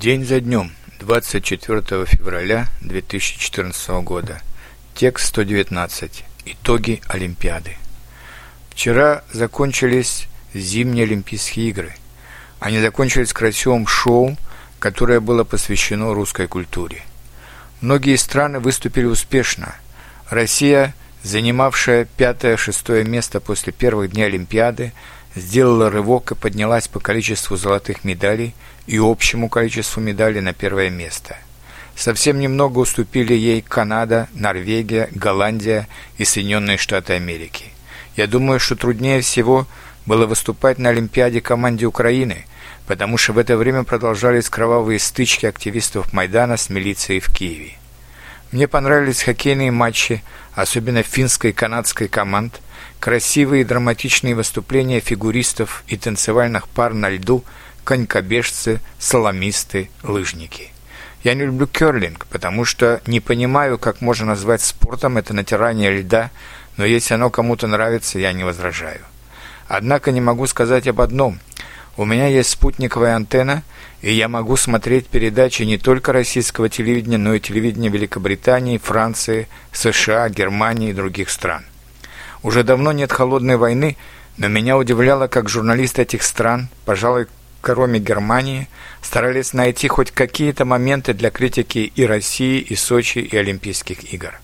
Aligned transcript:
День 0.00 0.24
за 0.24 0.40
днем, 0.40 0.70
24 1.00 2.06
февраля 2.06 2.68
2014 2.82 3.88
года. 4.04 4.40
Текст 4.94 5.26
119. 5.26 6.24
Итоги 6.44 7.02
Олимпиады. 7.08 7.76
Вчера 8.70 9.24
закончились 9.32 10.28
зимние 10.54 11.02
Олимпийские 11.02 11.70
игры. 11.70 11.96
Они 12.60 12.78
закончились 12.78 13.32
красивым 13.32 13.88
шоу, 13.88 14.36
которое 14.78 15.18
было 15.18 15.42
посвящено 15.42 16.14
русской 16.14 16.46
культуре. 16.46 17.02
Многие 17.80 18.14
страны 18.14 18.60
выступили 18.60 19.06
успешно. 19.06 19.74
Россия, 20.30 20.94
занимавшая 21.24 22.04
пятое-шестое 22.04 23.02
место 23.02 23.40
после 23.40 23.72
первых 23.72 24.12
дней 24.12 24.26
Олимпиады, 24.26 24.92
сделала 25.38 25.90
рывок 25.90 26.32
и 26.32 26.34
поднялась 26.34 26.88
по 26.88 27.00
количеству 27.00 27.56
золотых 27.56 28.04
медалей 28.04 28.54
и 28.86 28.98
общему 28.98 29.48
количеству 29.48 30.00
медалей 30.00 30.40
на 30.40 30.52
первое 30.52 30.90
место. 30.90 31.36
Совсем 31.96 32.38
немного 32.38 32.78
уступили 32.78 33.34
ей 33.34 33.60
Канада, 33.60 34.28
Норвегия, 34.32 35.08
Голландия 35.12 35.88
и 36.16 36.24
Соединенные 36.24 36.76
Штаты 36.76 37.14
Америки. 37.14 37.64
Я 38.16 38.26
думаю, 38.26 38.60
что 38.60 38.76
труднее 38.76 39.20
всего 39.20 39.66
было 40.06 40.26
выступать 40.26 40.78
на 40.78 40.90
Олимпиаде 40.90 41.40
команде 41.40 41.86
Украины, 41.86 42.46
потому 42.86 43.18
что 43.18 43.32
в 43.32 43.38
это 43.38 43.56
время 43.56 43.84
продолжались 43.84 44.48
кровавые 44.48 44.98
стычки 44.98 45.46
активистов 45.46 46.12
Майдана 46.12 46.56
с 46.56 46.70
милицией 46.70 47.20
в 47.20 47.32
Киеве. 47.32 47.77
Мне 48.50 48.66
понравились 48.66 49.22
хоккейные 49.22 49.70
матчи, 49.70 50.22
особенно 50.54 51.02
финской 51.02 51.50
и 51.50 51.52
канадской 51.52 52.08
команд, 52.08 52.62
красивые 52.98 53.62
и 53.62 53.64
драматичные 53.64 54.34
выступления 54.34 55.00
фигуристов 55.00 55.84
и 55.86 55.98
танцевальных 55.98 56.66
пар 56.66 56.94
на 56.94 57.10
льду, 57.10 57.44
конькобежцы, 57.84 58.80
соломисты, 58.98 59.90
лыжники. 60.02 60.70
Я 61.24 61.34
не 61.34 61.44
люблю 61.44 61.66
керлинг, 61.66 62.26
потому 62.26 62.64
что 62.64 63.02
не 63.06 63.20
понимаю, 63.20 63.76
как 63.76 64.00
можно 64.00 64.26
назвать 64.26 64.62
спортом 64.62 65.18
это 65.18 65.34
натирание 65.34 65.90
льда, 65.90 66.30
но 66.78 66.86
если 66.86 67.14
оно 67.14 67.28
кому-то 67.28 67.66
нравится, 67.66 68.18
я 68.18 68.32
не 68.32 68.44
возражаю. 68.44 69.00
Однако 69.66 70.10
не 70.10 70.22
могу 70.22 70.46
сказать 70.46 70.88
об 70.88 71.02
одном. 71.02 71.38
У 71.98 72.04
меня 72.04 72.28
есть 72.28 72.50
спутниковая 72.50 73.16
антенна, 73.16 73.64
и 74.02 74.12
я 74.12 74.28
могу 74.28 74.56
смотреть 74.56 75.08
передачи 75.08 75.64
не 75.64 75.78
только 75.78 76.12
российского 76.12 76.68
телевидения, 76.68 77.18
но 77.18 77.34
и 77.34 77.40
телевидения 77.40 77.88
Великобритании, 77.88 78.78
Франции, 78.78 79.48
США, 79.72 80.28
Германии 80.28 80.90
и 80.90 80.92
других 80.92 81.28
стран. 81.28 81.64
Уже 82.44 82.62
давно 82.62 82.92
нет 82.92 83.10
холодной 83.10 83.56
войны, 83.56 83.96
но 84.36 84.46
меня 84.46 84.78
удивляло, 84.78 85.26
как 85.26 85.48
журналисты 85.48 86.02
этих 86.02 86.22
стран, 86.22 86.68
пожалуй, 86.84 87.26
кроме 87.62 87.98
Германии, 87.98 88.68
старались 89.02 89.52
найти 89.52 89.88
хоть 89.88 90.12
какие-то 90.12 90.64
моменты 90.64 91.14
для 91.14 91.30
критики 91.30 91.92
и 91.92 92.06
России, 92.06 92.60
и 92.60 92.76
Сочи, 92.76 93.18
и 93.18 93.36
Олимпийских 93.36 94.14
игр. 94.14 94.38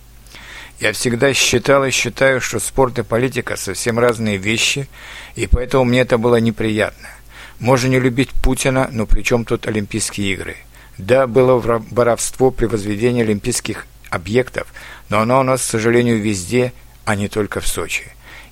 Я 0.80 0.92
всегда 0.92 1.32
считал 1.32 1.84
и 1.84 1.92
считаю, 1.92 2.40
что 2.40 2.58
спорт 2.58 2.98
и 2.98 3.04
политика 3.04 3.54
совсем 3.54 4.00
разные 4.00 4.38
вещи, 4.38 4.88
и 5.36 5.46
поэтому 5.46 5.84
мне 5.84 6.00
это 6.00 6.18
было 6.18 6.40
неприятно– 6.40 7.10
можно 7.64 7.88
не 7.88 7.98
любить 7.98 8.28
Путина, 8.30 8.90
но 8.92 9.06
при 9.06 9.22
чем 9.22 9.46
тут 9.46 9.66
Олимпийские 9.66 10.34
игры? 10.34 10.56
Да, 10.98 11.26
было 11.26 11.56
воровство 11.56 12.50
при 12.50 12.66
возведении 12.66 13.22
олимпийских 13.22 13.86
объектов, 14.10 14.68
но 15.08 15.20
оно 15.20 15.40
у 15.40 15.42
нас, 15.42 15.62
к 15.62 15.70
сожалению, 15.70 16.20
везде, 16.20 16.74
а 17.06 17.14
не 17.14 17.28
только 17.28 17.60
в 17.60 17.66
Сочи. 17.66 18.04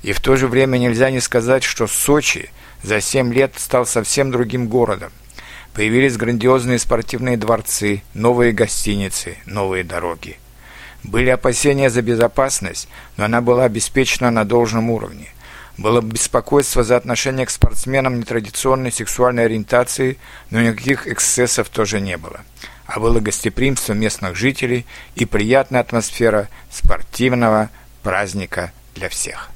И 0.02 0.12
в 0.12 0.20
то 0.20 0.36
же 0.36 0.48
время 0.48 0.78
нельзя 0.78 1.10
не 1.10 1.20
сказать, 1.20 1.62
что 1.62 1.86
Сочи 1.86 2.48
за 2.82 3.02
семь 3.02 3.34
лет 3.34 3.52
стал 3.58 3.84
совсем 3.84 4.30
другим 4.30 4.66
городом. 4.66 5.12
Появились 5.74 6.16
грандиозные 6.16 6.78
спортивные 6.78 7.36
дворцы, 7.36 8.02
новые 8.14 8.52
гостиницы, 8.52 9.36
новые 9.44 9.84
дороги. 9.84 10.38
Были 11.02 11.28
опасения 11.28 11.90
за 11.90 12.00
безопасность, 12.00 12.88
но 13.18 13.26
она 13.26 13.42
была 13.42 13.64
обеспечена 13.64 14.30
на 14.30 14.46
должном 14.46 14.88
уровне– 14.88 15.28
было 15.78 16.00
беспокойство 16.00 16.82
за 16.82 16.96
отношение 16.96 17.46
к 17.46 17.50
спортсменам 17.50 18.20
нетрадиционной 18.20 18.92
сексуальной 18.92 19.46
ориентации, 19.46 20.18
но 20.50 20.60
никаких 20.60 21.06
эксцессов 21.06 21.68
тоже 21.68 22.00
не 22.00 22.16
было. 22.16 22.40
А 22.86 23.00
было 23.00 23.20
гостеприимство 23.20 23.94
местных 23.94 24.36
жителей 24.36 24.86
и 25.14 25.24
приятная 25.24 25.80
атмосфера 25.80 26.48
спортивного 26.70 27.70
праздника 28.02 28.72
для 28.94 29.08
всех. 29.08 29.50